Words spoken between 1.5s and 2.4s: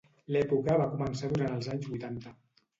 els anys vuitanta.